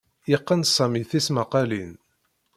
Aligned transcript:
Yeqqen 0.31 0.61
Sami 0.75 1.01
tismaqalin. 1.09 1.91